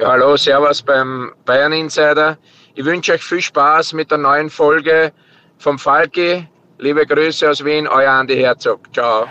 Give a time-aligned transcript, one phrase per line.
[0.00, 2.36] Ja, hallo, Servus beim Bayern Insider.
[2.74, 5.12] Ich wünsche euch viel Spaß mit der neuen Folge
[5.58, 6.48] vom Falki.
[6.78, 8.80] Liebe Grüße aus Wien, euer Andi Herzog.
[8.92, 9.26] Ciao.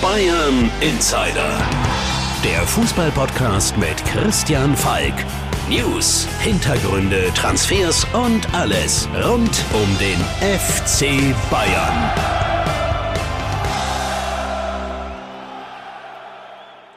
[0.00, 1.60] Bayern Insider.
[2.42, 5.14] Der Fußballpodcast mit Christian Falk.
[5.68, 12.41] News, Hintergründe, Transfers und alles rund um den FC Bayern.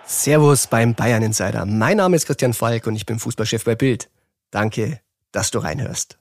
[0.07, 1.65] Servus beim Bayern Insider.
[1.65, 4.11] Mein Name ist Christian Falk und ich bin Fußballchef bei Bild.
[4.51, 5.01] Danke,
[5.31, 6.19] dass du reinhörst.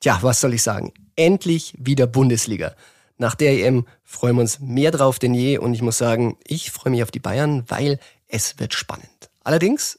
[0.00, 0.94] Tja, was soll ich sagen?
[1.14, 2.74] Endlich wieder Bundesliga.
[3.18, 6.70] Nach der EM freuen wir uns mehr drauf denn je und ich muss sagen, ich
[6.70, 9.28] freue mich auf die Bayern, weil es wird spannend.
[9.44, 9.98] Allerdings,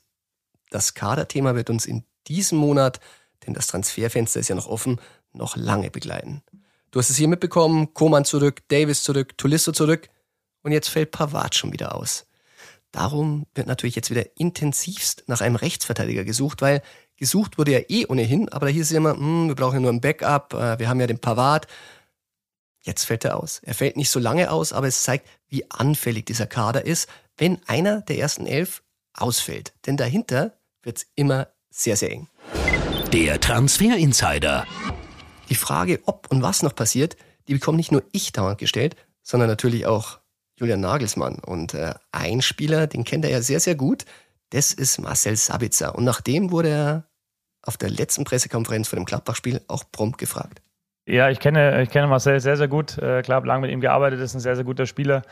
[0.71, 2.99] das Kaderthema wird uns in diesem Monat,
[3.45, 4.99] denn das Transferfenster ist ja noch offen,
[5.33, 6.41] noch lange begleiten.
[6.89, 10.09] Du hast es hier mitbekommen, Koman zurück, Davis zurück, Tulisso zurück
[10.63, 12.25] und jetzt fällt Pavard schon wieder aus.
[12.91, 16.81] Darum wird natürlich jetzt wieder intensivst nach einem Rechtsverteidiger gesucht, weil
[17.17, 19.91] gesucht wurde ja eh ohnehin, aber da hieß es immer, hm, wir brauchen ja nur
[19.91, 21.67] ein Backup, äh, wir haben ja den Pavard.
[22.81, 23.59] Jetzt fällt er aus.
[23.63, 27.59] Er fällt nicht so lange aus, aber es zeigt, wie anfällig dieser Kader ist, wenn
[27.67, 28.81] einer der ersten elf
[29.13, 29.73] ausfällt.
[29.85, 32.27] Denn dahinter wird es immer sehr, sehr eng.
[33.11, 34.65] Der Transfer Insider.
[35.49, 37.17] Die Frage, ob und was noch passiert,
[37.47, 40.18] die bekommt nicht nur ich dauernd gestellt, sondern natürlich auch
[40.59, 41.39] Julian Nagelsmann.
[41.39, 44.05] Und äh, ein Spieler, den kennt er ja sehr, sehr gut,
[44.51, 45.95] das ist Marcel Sabitzer.
[45.95, 47.03] Und nach dem wurde er
[47.61, 50.61] auf der letzten Pressekonferenz vor dem Gladbach-Spiel auch prompt gefragt.
[51.09, 52.99] Ja, ich kenne, ich kenne Marcel sehr, sehr gut.
[52.99, 55.23] Äh, klar, habe lange mit ihm gearbeitet, ist ein sehr, sehr guter Spieler.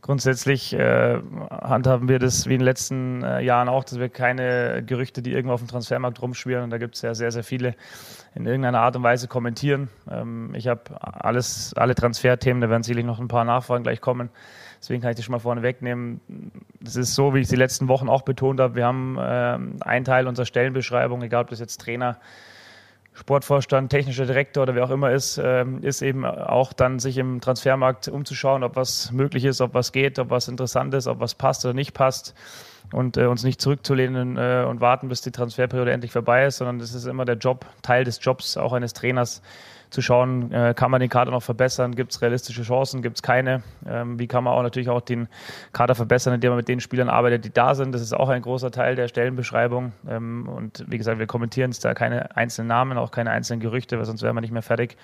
[0.00, 1.18] Grundsätzlich äh,
[1.50, 5.32] handhaben wir das wie in den letzten äh, Jahren auch, dass wir keine Gerüchte, die
[5.32, 7.74] irgendwo auf dem Transfermarkt rumschwirren, und da gibt es ja sehr, sehr viele,
[8.34, 9.90] in irgendeiner Art und Weise kommentieren.
[10.10, 14.30] Ähm, ich habe alles, alle Transferthemen, da werden sicherlich noch ein paar Nachfragen gleich kommen.
[14.80, 16.22] Deswegen kann ich das schon mal vorne wegnehmen.
[16.80, 18.76] Das ist so, wie ich es die letzten Wochen auch betont habe.
[18.76, 22.16] Wir haben äh, einen Teil unserer Stellenbeschreibung, egal ob das jetzt Trainer,
[23.18, 27.40] Sportvorstand, technischer Direktor oder wer auch immer ist, äh, ist eben auch dann sich im
[27.40, 31.34] Transfermarkt umzuschauen, ob was möglich ist, ob was geht, ob was interessant ist, ob was
[31.34, 32.34] passt oder nicht passt
[32.92, 36.78] und äh, uns nicht zurückzulehnen äh, und warten, bis die Transferperiode endlich vorbei ist, sondern
[36.78, 39.42] das ist immer der Job, Teil des Jobs auch eines Trainers,
[39.90, 43.22] zu schauen, äh, kann man den Kader noch verbessern, gibt es realistische Chancen, gibt es
[43.22, 45.28] keine, ähm, wie kann man auch natürlich auch den
[45.72, 47.92] Kader verbessern, indem man mit den Spielern arbeitet, die da sind.
[47.92, 49.92] Das ist auch ein großer Teil der Stellenbeschreibung.
[50.08, 53.98] Ähm, und wie gesagt, wir kommentieren jetzt da keine einzelnen Namen, auch keine einzelnen Gerüchte,
[53.98, 54.96] weil sonst wären wir nicht mehr fertig,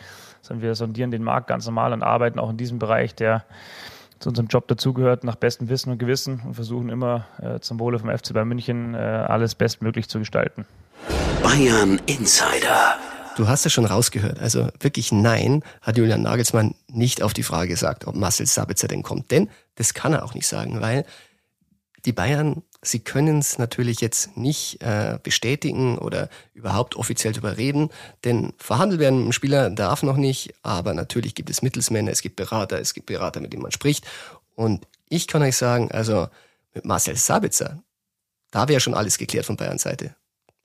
[0.43, 3.45] sondern wir sondieren den Markt ganz normal und arbeiten auch in diesem Bereich, der
[4.24, 7.98] zu unserem Job dazugehört, nach bestem Wissen und Gewissen und versuchen immer äh, zum Wohle
[7.98, 10.64] vom FC Bayern München äh, alles bestmöglich zu gestalten.
[11.42, 12.96] Bayern Insider.
[13.36, 14.40] Du hast es schon rausgehört.
[14.40, 19.02] Also wirklich nein, hat Julian Nagelsmann nicht auf die Frage gesagt, ob Marcel Sabitzer denn
[19.02, 19.30] kommt.
[19.30, 21.04] Denn das kann er auch nicht sagen, weil
[22.06, 27.91] die Bayern, sie können es natürlich jetzt nicht äh, bestätigen oder überhaupt offiziell darüber reden,
[28.25, 32.37] denn verhandelt werden ein Spieler darf noch nicht, aber natürlich gibt es Mittelsmänner, es gibt
[32.37, 34.06] Berater, es gibt Berater, mit denen man spricht.
[34.55, 36.28] Und ich kann euch sagen, also
[36.75, 37.83] mit Marcel Sabitzer,
[38.50, 40.15] da wäre schon alles geklärt von Bayern Seite.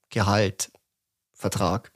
[0.09, 0.71] Gehalt,
[1.33, 1.91] Vertrag,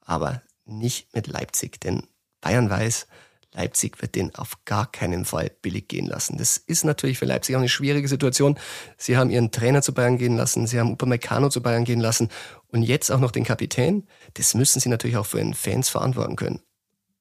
[0.00, 2.06] aber nicht mit Leipzig, denn
[2.40, 3.06] Bayern weiß,
[3.52, 6.36] Leipzig wird den auf gar keinen Fall billig gehen lassen.
[6.36, 8.58] Das ist natürlich für Leipzig auch eine schwierige Situation.
[8.98, 12.28] Sie haben ihren Trainer zu Bayern gehen lassen, sie haben Upamecano zu Bayern gehen lassen
[12.68, 14.06] und jetzt auch noch den Kapitän.
[14.34, 16.60] Das müssen sie natürlich auch für den Fans verantworten können.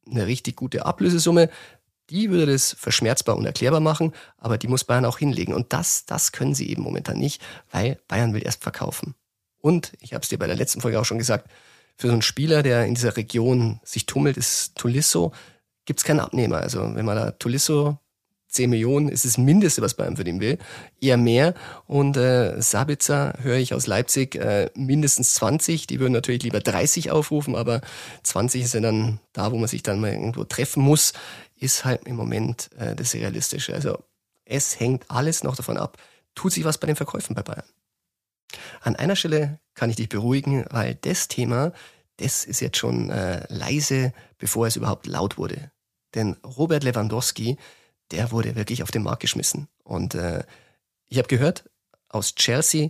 [0.10, 1.50] Eine richtig gute Ablösesumme,
[2.10, 5.54] die würde das verschmerzbar und erklärbar machen, aber die muss Bayern auch hinlegen.
[5.54, 9.16] Und das, das können sie eben momentan nicht, weil Bayern will erst verkaufen.
[9.60, 11.50] Und, ich habe es dir bei der letzten Folge auch schon gesagt,
[11.98, 15.34] für so einen Spieler, der in dieser Region sich tummelt, ist Tulisso,
[15.88, 16.58] gibt es keinen Abnehmer.
[16.58, 17.98] Also wenn man da Tulisso
[18.50, 20.58] 10 Millionen ist das Mindeste, was Bayern ihn will.
[21.02, 21.54] Eher mehr.
[21.86, 25.88] Und äh, Sabitzer höre ich aus Leipzig äh, mindestens 20.
[25.88, 27.82] Die würden natürlich lieber 30 aufrufen, aber
[28.24, 31.14] 20 ist ja dann da, wo man sich dann mal irgendwo treffen muss,
[31.60, 33.74] ist halt im Moment äh, das Realistische.
[33.74, 34.00] Also
[34.46, 35.98] es hängt alles noch davon ab,
[36.34, 37.66] tut sich was bei den Verkäufen bei Bayern.
[38.82, 41.74] An einer Stelle kann ich dich beruhigen, weil das Thema,
[42.16, 45.72] das ist jetzt schon äh, leise, bevor es überhaupt laut wurde.
[46.18, 47.56] Denn Robert Lewandowski,
[48.12, 49.70] der wurde wirklich auf den Markt geschmissen.
[49.86, 50.44] Und äh,
[51.08, 51.64] ich habe gehört
[52.10, 52.90] aus Chelsea,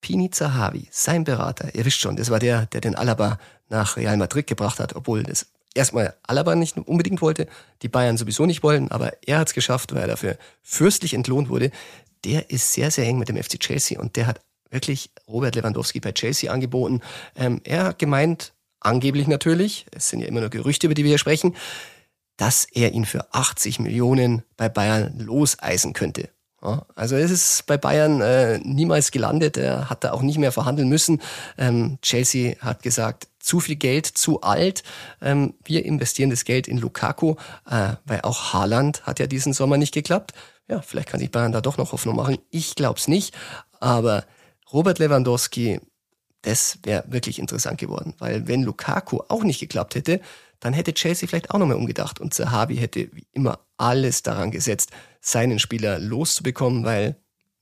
[0.00, 3.38] Pini Zahavi, sein Berater, ihr wisst schon, das war der, der den Alaba
[3.68, 7.46] nach Real Madrid gebracht hat, obwohl das erstmal Alaba nicht unbedingt wollte,
[7.82, 11.50] die Bayern sowieso nicht wollten, aber er hat es geschafft, weil er dafür fürstlich entlohnt
[11.50, 11.70] wurde
[12.24, 14.40] der ist sehr, sehr eng mit dem FC Chelsea und der hat
[14.70, 17.00] wirklich Robert Lewandowski bei Chelsea angeboten.
[17.34, 21.10] Ähm, er hat gemeint, angeblich natürlich, es sind ja immer nur Gerüchte, über die wir
[21.10, 21.54] hier sprechen,
[22.36, 26.30] dass er ihn für 80 Millionen bei Bayern loseisen könnte.
[26.62, 29.56] Ja, also es ist bei Bayern äh, niemals gelandet.
[29.56, 31.22] Er hat da auch nicht mehr verhandeln müssen.
[31.56, 34.82] Ähm, Chelsea hat gesagt, zu viel Geld, zu alt.
[35.22, 37.36] Ähm, wir investieren das Geld in Lukaku,
[37.68, 40.34] äh, weil auch Haaland hat ja diesen Sommer nicht geklappt.
[40.68, 42.38] Ja, vielleicht kann sich Bayern da doch noch Hoffnung machen.
[42.50, 43.34] Ich glaube es nicht.
[43.80, 44.24] Aber
[44.72, 45.80] Robert Lewandowski,
[46.42, 48.14] das wäre wirklich interessant geworden.
[48.18, 50.20] Weil wenn Lukaku auch nicht geklappt hätte,
[50.60, 54.90] dann hätte Chelsea vielleicht auch nochmal umgedacht und Zahavi hätte wie immer alles daran gesetzt,
[55.20, 57.16] seinen Spieler loszubekommen, weil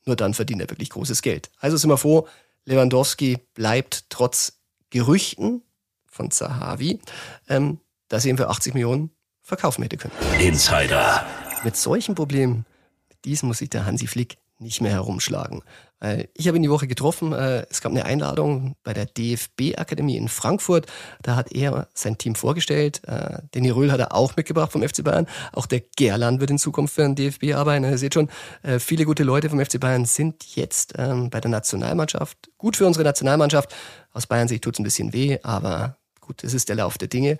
[0.04, 1.50] nur dann verdient er wirklich großes Geld.
[1.58, 2.26] Also sind wir froh,
[2.64, 4.60] Lewandowski bleibt trotz
[4.90, 5.62] Gerüchten
[6.06, 6.98] von Zahavi,
[7.48, 9.10] ähm, dass er ihn für 80 Millionen
[9.42, 10.14] verkaufen hätte können.
[10.40, 11.24] Insider.
[11.64, 12.66] Mit solchen Problemen,
[13.08, 15.62] mit diesen muss sich der Hansi Flick nicht mehr herumschlagen.
[16.34, 17.32] Ich habe ihn die Woche getroffen.
[17.32, 20.86] Äh, es gab eine Einladung bei der DFB-Akademie in Frankfurt.
[21.22, 23.02] Da hat er sein Team vorgestellt.
[23.04, 25.26] Äh, den Röhl hat er auch mitgebracht vom FC Bayern.
[25.52, 27.84] Auch der Gerland wird in Zukunft für den DFB arbeiten.
[27.84, 28.28] Ihr seht schon,
[28.62, 32.48] äh, viele gute Leute vom FC Bayern sind jetzt ähm, bei der Nationalmannschaft.
[32.58, 33.74] Gut für unsere Nationalmannschaft.
[34.12, 37.08] Aus Bayern Sicht tut es ein bisschen weh, aber gut, es ist der Lauf der
[37.08, 37.38] Dinge.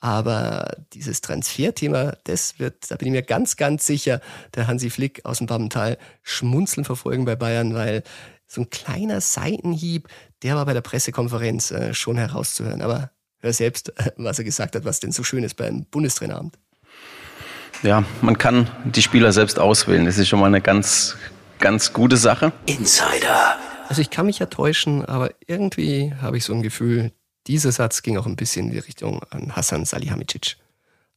[0.00, 4.20] Aber dieses Transferthema, das wird, da bin ich mir ganz, ganz sicher,
[4.54, 8.02] der Hansi Flick aus dem Bammental schmunzeln verfolgen bei Bayern, weil
[8.46, 10.08] so ein kleiner Seitenhieb,
[10.42, 12.80] der war bei der Pressekonferenz äh, schon herauszuhören.
[12.80, 13.10] Aber
[13.40, 16.58] hör selbst, was er gesagt hat, was denn so schön ist beim Bundestraineramt.
[17.82, 20.04] Ja, man kann die Spieler selbst auswählen.
[20.04, 21.16] Das ist schon mal eine ganz,
[21.58, 22.52] ganz gute Sache.
[22.66, 23.56] Insider.
[23.88, 27.12] Also ich kann mich ja täuschen, aber irgendwie habe ich so ein Gefühl,
[27.50, 30.56] dieser Satz ging auch ein bisschen in die Richtung an Hassan Salihamidzic.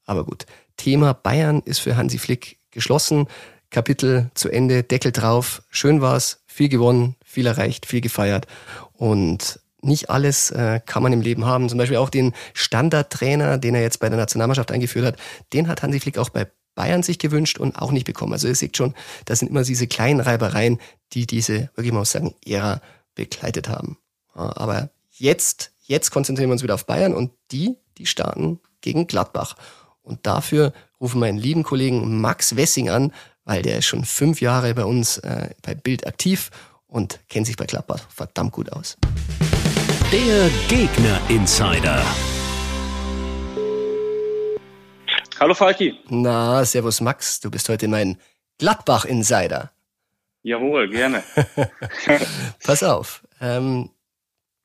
[0.05, 0.45] Aber gut,
[0.77, 3.27] Thema Bayern ist für Hansi Flick geschlossen.
[3.69, 5.61] Kapitel zu Ende, Deckel drauf.
[5.69, 8.47] Schön war's, viel gewonnen, viel erreicht, viel gefeiert.
[8.93, 11.69] Und nicht alles äh, kann man im Leben haben.
[11.69, 15.17] Zum Beispiel auch den Standardtrainer, den er jetzt bei der Nationalmannschaft eingeführt hat,
[15.53, 18.33] den hat Hansi Flick auch bei Bayern sich gewünscht und auch nicht bekommen.
[18.33, 18.95] Also ihr seht schon,
[19.25, 20.79] das sind immer diese kleinen Reibereien,
[21.11, 22.81] die diese, wirklich mal sagen, Ära
[23.13, 23.97] begleitet haben.
[24.33, 29.57] Aber jetzt Jetzt konzentrieren wir uns wieder auf Bayern und die, die starten gegen Gladbach.
[30.01, 30.71] Und dafür
[31.01, 33.11] rufen wir meinen lieben Kollegen Max Wessing an,
[33.43, 36.51] weil der ist schon fünf Jahre bei uns äh, bei Bild aktiv
[36.87, 38.97] und kennt sich bei Gladbach verdammt gut aus.
[40.09, 42.01] Der Gegner Insider.
[45.37, 45.99] Hallo Falki.
[46.07, 48.17] Na, servus Max, du bist heute mein
[48.57, 49.73] Gladbach Insider.
[50.43, 51.23] Jawohl, gerne.
[52.63, 53.89] Pass auf, ähm,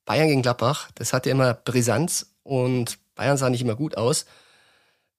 [0.08, 4.24] Bayern gegen Gladbach, das hatte immer Brisanz und Bayern sah nicht immer gut aus.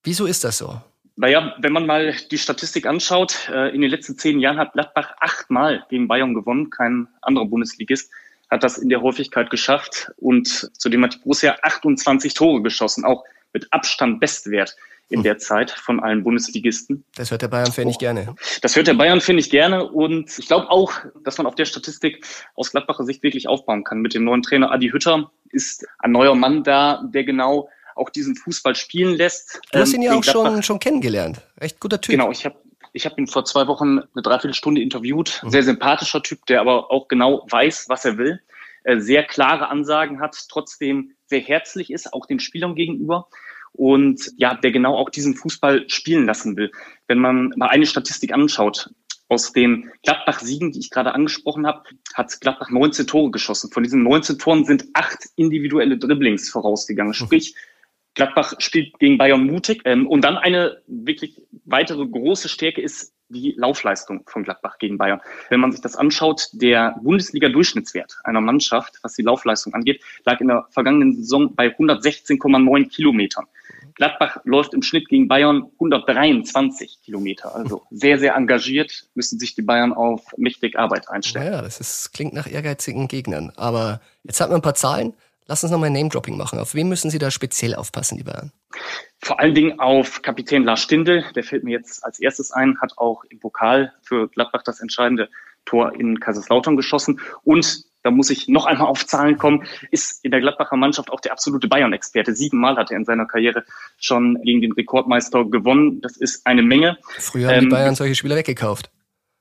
[0.04, 0.82] Wieso ist das so?
[1.16, 5.14] Naja, wenn man mal die Statistik anschaut, äh, in den letzten zehn Jahren hat Gladbach
[5.20, 6.72] achtmal gegen Bayern gewonnen.
[6.72, 8.12] Kein anderer Bundesligist
[8.50, 10.12] hat das in der Häufigkeit geschafft.
[10.18, 14.76] Und zudem hat die Borussia 28 Tore geschossen, auch mit Abstand Bestwert
[15.10, 17.04] in der Zeit von allen Bundesligisten.
[17.16, 18.36] Das hört der Bayern-Fan nicht gerne.
[18.62, 19.90] Das hört der Bayern, finde ich, gerne.
[19.90, 22.26] Und ich glaube auch, dass man auf der Statistik
[22.56, 24.00] aus Gladbacher Sicht wirklich aufbauen kann.
[24.00, 28.36] Mit dem neuen Trainer Adi Hütter ist ein neuer Mann da, der genau auch diesen
[28.36, 29.60] Fußball spielen lässt.
[29.72, 31.42] Du hast ihn ja ähm, auch schon, schon kennengelernt.
[31.60, 32.12] Echt guter Typ.
[32.12, 32.56] Genau, ich habe
[32.94, 35.42] ich hab ihn vor zwei Wochen eine Dreiviertelstunde interviewt.
[35.44, 35.50] Mhm.
[35.50, 38.40] Sehr sympathischer Typ, der aber auch genau weiß, was er will.
[38.84, 43.28] Äh, sehr klare Ansagen hat, trotzdem sehr herzlich ist, auch den Spielern gegenüber
[43.74, 46.72] und ja, der genau auch diesen Fußball spielen lassen will.
[47.08, 48.90] Wenn man mal eine Statistik anschaut,
[49.30, 51.84] aus den Gladbach-Siegen, die ich gerade angesprochen habe,
[52.16, 53.72] hat Gladbach 19 Tore geschossen.
[53.72, 57.14] Von diesen 19 Toren sind acht individuelle Dribblings vorausgegangen.
[57.14, 57.56] Sprich,
[58.16, 59.82] Gladbach spielt gegen Bayern mutig.
[59.86, 65.22] Ähm, und dann eine wirklich weitere große Stärke ist die Laufleistung von Gladbach gegen Bayern.
[65.50, 70.48] Wenn man sich das anschaut, der Bundesliga-Durchschnittswert einer Mannschaft, was die Laufleistung angeht, lag in
[70.48, 73.46] der vergangenen Saison bei 116,9 Kilometern.
[74.00, 77.54] Gladbach läuft im Schnitt gegen Bayern 123 Kilometer.
[77.54, 81.52] Also sehr, sehr engagiert müssen sich die Bayern auf mächtig Arbeit einstellen.
[81.52, 83.52] Ja, das ist, klingt nach ehrgeizigen Gegnern.
[83.58, 85.16] Aber jetzt hat man ein paar Zahlen.
[85.48, 86.60] Lass uns nochmal Name-Dropping machen.
[86.60, 88.54] Auf wen müssen Sie da speziell aufpassen, die Bayern?
[89.22, 91.26] Vor allen Dingen auf Kapitän Lars Stindl.
[91.36, 95.28] Der fällt mir jetzt als erstes ein, hat auch im Pokal für Gladbach das entscheidende
[95.66, 97.20] Tor in Kaiserslautern geschossen.
[97.44, 101.20] Und da muss ich noch einmal auf Zahlen kommen, ist in der Gladbacher Mannschaft auch
[101.20, 102.34] der absolute Bayern-Experte.
[102.34, 103.64] Siebenmal hat er in seiner Karriere
[103.98, 106.02] schon gegen den Rekordmeister gewonnen.
[106.02, 106.98] Das ist eine Menge.
[107.18, 108.90] Früher haben die ähm, Bayern solche Spieler weggekauft.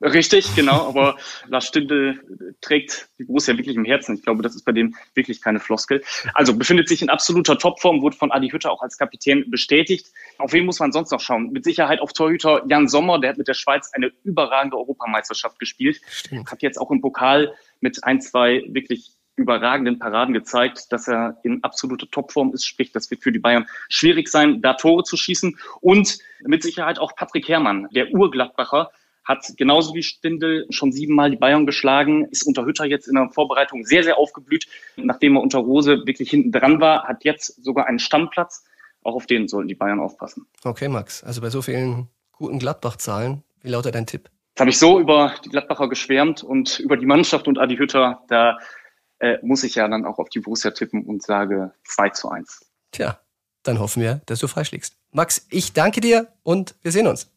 [0.00, 1.16] Richtig, genau, aber
[1.48, 2.20] Lars Stindl
[2.60, 4.14] trägt die Borussia wirklich im Herzen.
[4.14, 6.02] Ich glaube, das ist bei dem wirklich keine Floskel.
[6.34, 10.08] Also befindet sich in absoluter Topform, wurde von Adi Hütter auch als Kapitän bestätigt.
[10.38, 11.50] Auf wen muss man sonst noch schauen?
[11.50, 16.00] Mit Sicherheit auf Torhüter Jan Sommer, der hat mit der Schweiz eine überragende Europameisterschaft gespielt.
[16.08, 16.50] Stimmt.
[16.50, 21.62] Hat jetzt auch im Pokal mit ein, zwei wirklich überragenden Paraden gezeigt, dass er in
[21.62, 22.66] absoluter Topform ist.
[22.66, 25.56] Sprich, das wird für die Bayern schwierig sein, da Tore zu schießen.
[25.80, 28.90] Und mit Sicherheit auch Patrick Herrmann, der Urgladbacher,
[29.24, 33.28] hat genauso wie Stindl schon siebenmal die Bayern geschlagen, ist unter Hütter jetzt in der
[33.28, 34.66] Vorbereitung sehr, sehr aufgeblüht.
[34.96, 38.64] Nachdem er unter Rose wirklich hinten dran war, hat jetzt sogar einen Stammplatz.
[39.02, 40.46] Auch auf den sollten die Bayern aufpassen.
[40.64, 41.22] Okay, Max.
[41.22, 44.30] Also bei so vielen guten Gladbach-Zahlen, wie lautet dein Tipp?
[44.58, 48.24] Jetzt habe ich so über die Gladbacher geschwärmt und über die Mannschaft und Adi Hütter.
[48.26, 48.58] Da
[49.20, 52.66] äh, muss ich ja dann auch auf die Borussia tippen und sage 2 zu 1.
[52.90, 53.20] Tja,
[53.62, 54.96] dann hoffen wir, dass du freischlägst.
[55.12, 57.30] Max, ich danke dir und wir sehen uns.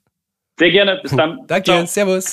[0.57, 0.99] Sehr gerne.
[1.03, 1.41] Bis dann.
[1.47, 1.85] danke, Ciao.
[1.85, 2.31] Servus.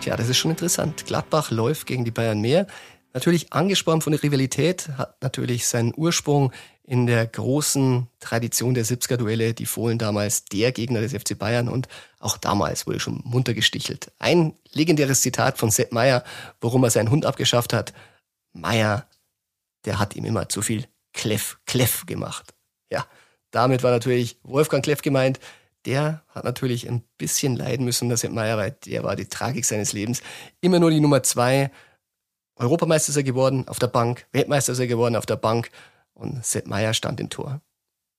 [0.00, 1.04] Tja, das ist schon interessant.
[1.04, 2.66] Gladbach läuft gegen die Bayern mehr.
[3.12, 6.50] Natürlich angesprochen von der Rivalität, hat natürlich seinen Ursprung
[6.88, 11.86] in der großen Tradition der 70er-Duelle, die Fohlen damals der Gegner des FC Bayern und
[12.18, 14.10] auch damals wurde schon munter gestichelt.
[14.18, 16.24] Ein legendäres Zitat von Sepp Meyer,
[16.62, 17.92] warum er seinen Hund abgeschafft hat.
[18.54, 19.06] Meyer,
[19.84, 22.54] der hat ihm immer zu viel Kleff, Kleff gemacht.
[22.90, 23.06] Ja,
[23.50, 25.40] damit war natürlich Wolfgang Kleff gemeint.
[25.84, 29.66] Der hat natürlich ein bisschen leiden müssen, der Sepp Meyer, weil der war die Tragik
[29.66, 30.22] seines Lebens.
[30.62, 31.70] Immer nur die Nummer zwei.
[32.56, 35.70] Europameister ist er geworden auf der Bank, Weltmeister ist er geworden auf der Bank
[36.18, 37.62] und Sepp Meier stand im Tor.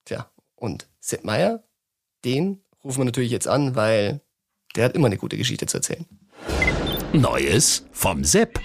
[0.06, 1.64] Tja, und Sepp Meier,
[2.26, 4.22] den rufen wir natürlich jetzt an, weil
[4.76, 6.06] der hat immer eine gute Geschichte zu erzählen.
[7.14, 8.60] Neues vom Sepp.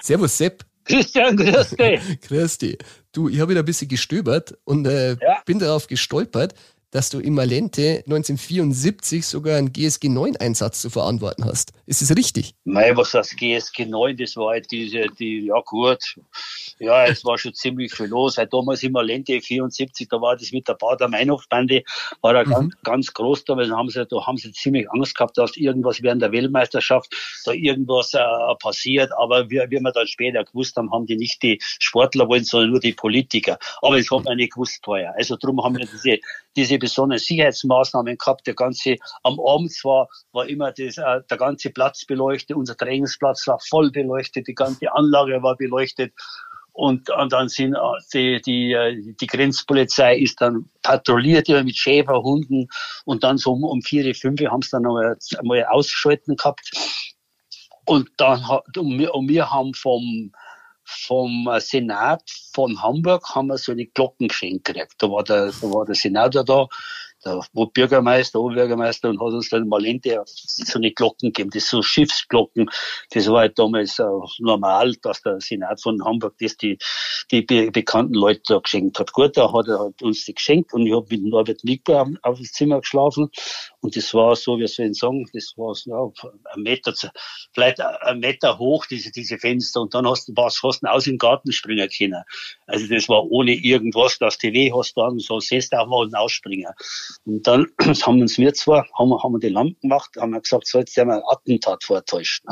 [0.00, 0.64] Servus Sepp.
[0.84, 2.20] Christian, grüß dich.
[2.22, 2.78] grüß dich.
[3.12, 5.42] Du, ich habe wieder ein bisschen gestöbert und äh, ja.
[5.44, 6.54] bin darauf gestolpert,
[6.90, 11.72] dass du im Malente 1974 sogar einen GSG-9-Einsatz zu verantworten hast.
[11.86, 12.54] Ist das richtig?
[12.64, 16.16] Nein, was das GSG-9, das war halt diese, die, ja gut,
[16.78, 18.38] ja, es war schon ziemlich viel los.
[18.38, 21.82] Halt damals im Malente 74, da war das mit der Bader Meinhofbande,
[22.22, 22.50] war da mhm.
[22.50, 26.02] ganz, ganz groß da, weil haben sie, da haben sie ziemlich Angst gehabt, dass irgendwas
[26.02, 28.20] während der Weltmeisterschaft da irgendwas äh,
[28.58, 29.10] passiert.
[29.16, 32.70] Aber wie, wie wir dann später gewusst haben, haben die nicht die Sportler wollen, sondern
[32.70, 33.58] nur die Politiker.
[33.82, 35.14] Aber das hat man nicht gewusst vorher.
[35.16, 36.18] Also darum haben wir diese,
[36.56, 38.46] diese besonderen Sicherheitsmaßnahmen gehabt.
[38.46, 43.46] Der ganze, am Abend war, war immer das, äh, der ganze Platz beleuchtet, unser Trainingsplatz
[43.46, 46.12] war voll beleuchtet, die ganze Anlage war beleuchtet.
[46.72, 47.78] Und, und dann sind äh,
[48.12, 52.68] die, die, äh, die Grenzpolizei ist dann patrouilliert immer mit Schäferhunden
[53.04, 56.70] und dann so um, um vier, fünf haben sie dann einmal, einmal ausgeschalten gehabt.
[57.86, 58.44] Und dann
[58.76, 60.32] und wir, und wir haben vom,
[60.90, 64.94] vom Senat von Hamburg haben wir so eine Glocken geschenkt gekriegt.
[64.98, 66.68] Da war der, da war der Senator da
[67.24, 69.82] der Bürgermeister, Oberbürgermeister und hat uns dann mal
[70.34, 72.70] so eine Glocken gegeben, das so Schiffsglocken.
[73.10, 74.04] Das war halt damals äh,
[74.38, 76.78] normal, dass der Senat von Hamburg das die,
[77.30, 79.12] die be bekannten Leute da geschenkt hat.
[79.12, 82.38] Gut, da hat er halt uns die geschenkt und ich habe mit Norbert Nickber auf,
[82.38, 83.30] das Zimmer geschlafen
[83.82, 86.92] und das war so, wie soll ich sagen, das war so, ja, ein Meter,
[87.52, 91.04] vielleicht ein Meter hoch, diese, diese Fenster und dann hast du was, hast du aus
[91.04, 92.22] dem Garten springen können.
[92.66, 96.70] Also das war ohne irgendwas, du weh hast, dann so siehst du auch mal ausspringen.
[97.24, 97.66] Und dann
[98.02, 100.78] haben uns wir zwar, haben, wir, haben wir die Lampen gemacht, haben wir gesagt, so
[100.78, 102.42] jetzt haben wir ein Attentat vortäuscht.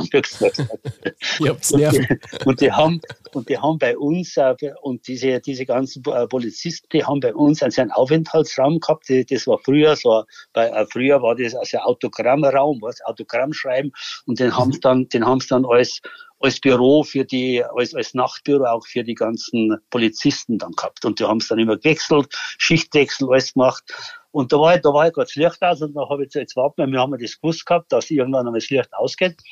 [2.47, 3.00] und die haben,
[3.35, 7.35] und die haben bei uns, äh, und diese, diese ganzen äh, Polizisten, die haben bei
[7.35, 11.78] uns also einen Aufenthaltsraum gehabt, das war früher so, bei, äh, früher war das also
[11.78, 13.92] ein Autogrammraum, was, Autogramm schreiben,
[14.26, 16.00] und den haben sie dann, den haben sie dann als,
[16.40, 21.04] als Büro für die, als, als Nachtbüro auch für die ganzen Polizisten dann gehabt.
[21.04, 23.82] Und die haben es dann immer gewechselt, Schichtwechsel, alles gemacht.
[24.30, 26.28] Und da war ich, da war ich gerade das Licht aus und dann habe ich
[26.28, 29.42] gesagt, jetzt warten wir, wir haben das gewusst gehabt, dass irgendwann einmal das Licht ausgeht.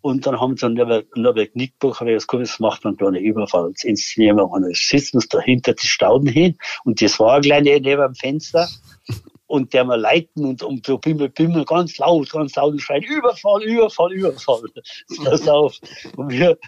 [0.00, 3.18] Und dann haben sie dann über, über Knickbuch, habe ich das macht man da eine
[3.18, 4.50] Überfallsinszenierung.
[4.50, 6.56] Und dann sitzen sie dahinter die Stauden hin.
[6.84, 8.68] Und das war eine kleine neben dem Fenster
[9.46, 13.04] und der mal leiten und um so Bimmel, Bimmel ganz laut, ganz laut und schreien,
[13.04, 14.62] Überfall, Überfall, Überfall.
[15.24, 15.78] Pass auf.
[16.16, 16.58] Und wir,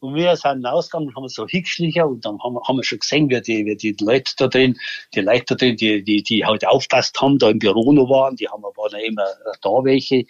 [0.00, 3.28] und wir sind rausgegangen und haben so Hickschlicher und dann haben, haben wir schon gesehen,
[3.30, 4.78] wie die, wie die Leute da drin,
[5.14, 8.36] die Leute da drin, die, die, die halt aufpasst haben, da im Büro noch waren,
[8.36, 9.26] die haben, waren immer
[9.60, 10.24] da welche.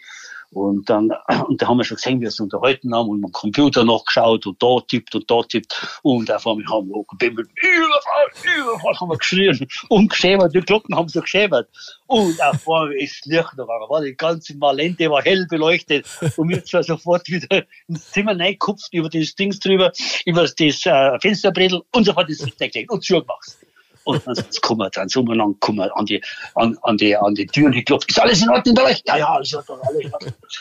[0.52, 1.11] Und dann,
[1.49, 4.47] und da haben wir schon gesehen, wie wir uns unterhalten haben und am Computer nachgeschaut
[4.47, 6.00] und da tippt und da tippt.
[6.02, 10.97] Und auf einmal haben wir gebimmelt, überall, überall haben wir geschrien und geschäbert, die Glocken
[10.97, 11.69] haben so geschäbert.
[12.07, 16.64] Und auf einmal ist Licht da war, die ganze Malente war hell beleuchtet und wir
[16.64, 19.92] zwar sofort wieder ins Zimmer reingekupft, über das Dings drüber,
[20.26, 23.57] über das äh, Fensterbredel und sofort das Licht weggelegt und zugemacht.
[24.04, 26.23] Und dann kommen wir dann so lang kommen an die,
[26.54, 28.11] an, an die, an die Türen geklopft.
[28.11, 29.02] Ist alles in Ordnung bei euch?
[29.07, 30.12] Ja, ja, ist ja alles.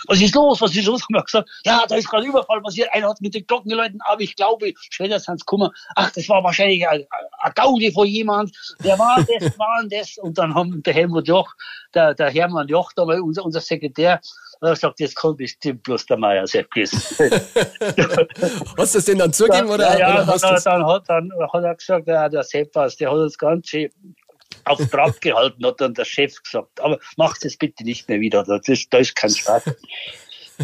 [0.07, 0.61] Was ist los?
[0.61, 1.01] Was ist los?
[1.01, 2.89] Haben wir gesagt, ja, da ist gerade Überfall passiert.
[2.93, 5.69] Einer hat mit den Glocken geläutet, aber ich glaube, später sind sie gekommen.
[5.95, 7.05] Ach, das war wahrscheinlich ein,
[7.39, 8.51] ein Gaudi von jemand.
[8.79, 9.57] Wer war das?
[9.57, 10.17] War das?
[10.17, 11.53] Und dann haben der Helmut Joch,
[11.93, 14.21] der, der Hermann Joch, da mal unser, unser Sekretär,
[14.61, 16.91] er sagt, jetzt kommt bestimmt bloß der Meier Seppkis.
[17.17, 19.69] hast du das denn dann zugeben?
[19.69, 22.75] Oder, ja, ja oder dann, dann, dann, hat, dann hat er gesagt, ja, der Sepp
[22.75, 23.91] was, der hat uns ganz schön
[24.65, 26.79] auf Trab gehalten, hat dann der Chef gesagt.
[26.81, 28.43] Aber macht es bitte nicht mehr wieder.
[28.43, 29.63] Das ist, da ist kein Spaß.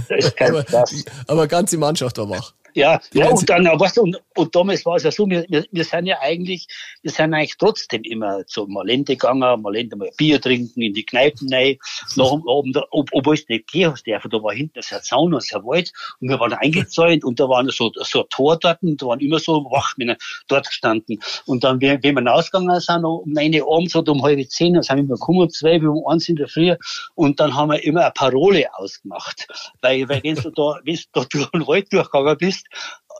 [0.10, 1.06] Da ist kein Spaß.
[1.18, 2.54] Aber, aber ganze Mannschaft war wach.
[2.76, 5.66] Ja, ja und dann, weißt du, und, und damals war es ja so, wir, wir,
[5.72, 6.68] wir sind ja eigentlich,
[7.02, 11.52] wir sind eigentlich trotzdem immer zu Malente gegangen, Malente mal Bier trinken, in die Kneipen
[11.54, 11.78] rein,
[12.18, 15.34] nach dem Abend, ob, obwohl es nicht gehen hast, da war hinten so ein Zaun
[15.34, 18.60] und so ein Wald, und wir waren eingezäunt, und da waren so, so ein Tor
[18.60, 20.18] dort, und da waren immer so Wachmänner
[20.50, 21.18] dort gestanden.
[21.46, 24.74] Und dann, wenn, wenn wir rausgegangen sind, um neun Uhr abends oder um halb zehn,
[24.74, 26.76] dann sind wir gekommen um zwei, um eins in der Früh,
[27.16, 29.48] und dann haben wir immer eine Parole ausgemacht.
[29.82, 32.65] Weil, weil wenn du da, wenn du da durch den Wald durchgegangen bist,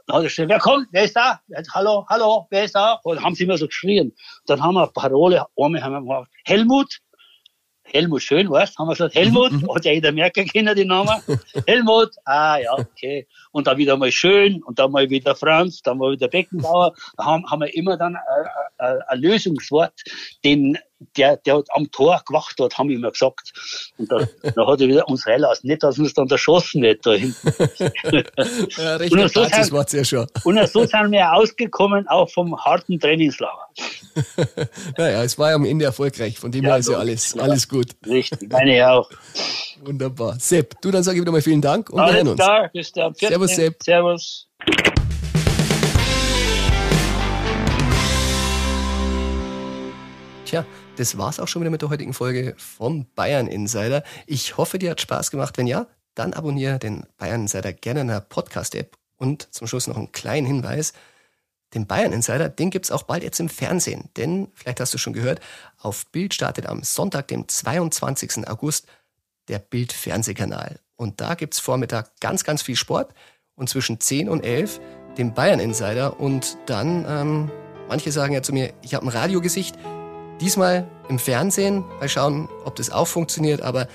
[0.08, 1.40] hat er geschrien, wer kommt, wer ist da?
[1.74, 3.00] Hallo, hallo, wer ist da?
[3.04, 4.16] Und haben sie immer so geschrien.
[4.46, 7.00] Dann haben wir Parole, einmal haben wir gemacht, Helmut,
[7.86, 9.74] Helmut Schön, weißt haben wir gesagt, Helmut, mhm.
[9.74, 11.22] hat ja jeder merken können, den Namen.
[11.68, 13.28] Helmut, ah ja, okay.
[13.52, 16.94] Und dann wieder mal Schön und dann mal wieder Franz, dann mal wieder Beckenbauer.
[17.18, 18.18] Da haben, haben wir immer dann
[18.78, 19.94] ein Lösungswort,
[20.44, 20.78] den
[21.18, 23.54] der, der am Tor gewacht hat, haben wir immer gesagt.
[23.98, 25.68] Und da, da hat er wieder uns reinlassen.
[25.68, 27.36] Nicht, dass uns dann erschossen wird da hinten.
[28.78, 30.28] ja, recht, und, so sind, war's ja schon.
[30.44, 33.68] und so sind wir ausgekommen, auch vom harten Trainingslager.
[34.98, 36.40] naja, es war ja am Ende erfolgreich.
[36.40, 37.88] Von dem ja, her ist ja alles, alles gut.
[38.06, 39.10] Richtig, meine ich auch.
[39.84, 40.38] Wunderbar.
[40.40, 42.40] Sepp, du, dann sage ich wieder mal vielen Dank und alles wir hören uns.
[42.40, 43.14] Klar, bis dann.
[43.14, 43.84] Servus, Sepp.
[43.84, 44.48] Servus.
[50.46, 54.04] Tja, das war's auch schon wieder mit der heutigen Folge vom Bayern Insider.
[54.28, 55.58] Ich hoffe, dir hat Spaß gemacht.
[55.58, 58.96] Wenn ja, dann abonniere den Bayern Insider gerne in der Podcast-App.
[59.18, 60.94] Und zum Schluss noch einen kleinen Hinweis.
[61.76, 64.10] Den Bayern Insider, den gibt's auch bald jetzt im Fernsehen.
[64.16, 65.42] Denn, vielleicht hast du schon gehört,
[65.78, 68.48] auf Bild startet am Sonntag, dem 22.
[68.48, 68.88] August,
[69.50, 70.80] der Bild Fernsehkanal.
[70.96, 73.14] Und da gibt's Vormittag ganz, ganz viel Sport.
[73.56, 74.80] Und zwischen 10 und 11
[75.18, 76.20] den Bayern Insider.
[76.20, 77.52] Und dann, ähm,
[77.90, 79.76] manche sagen ja zu mir, ich habe ein Radiogesicht.
[80.40, 81.84] Diesmal im Fernsehen.
[82.00, 83.62] Mal schauen, ob das auch funktioniert.
[83.62, 83.88] Aber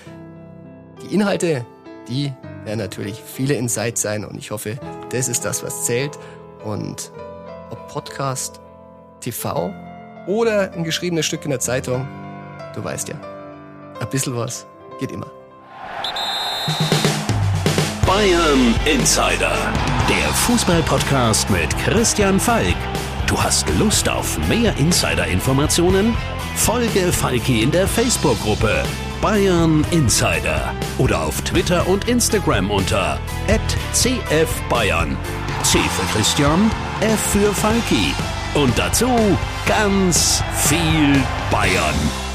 [1.02, 1.64] die Inhalte,
[2.08, 2.32] die
[2.64, 4.25] werden natürlich viele Insights sein.
[4.25, 4.78] Und ich hoffe,
[5.11, 6.18] das ist das, was zählt.
[6.64, 7.11] Und
[7.70, 8.61] ob Podcast,
[9.20, 9.72] TV
[10.26, 12.06] oder ein geschriebenes Stück in der Zeitung,
[12.74, 13.14] du weißt ja,
[14.00, 14.66] ein bisschen was
[14.98, 15.26] geht immer.
[18.06, 19.56] Bayern Insider,
[20.09, 22.76] der Fußballpodcast mit Christian Falk.
[23.26, 26.16] Du hast Lust auf mehr Insider-Informationen?
[26.56, 28.83] Folge Falki in der Facebook-Gruppe
[29.20, 33.18] Bayern Insider oder auf Twitter und Instagram unter
[33.92, 35.16] @cfbayern.
[35.62, 38.14] C für Christian, F für Falki
[38.54, 39.08] und dazu
[39.66, 42.30] ganz viel Bayern.